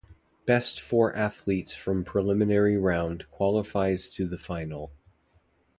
[0.47, 4.91] Best four athletes from preliminary round qualifies to the final.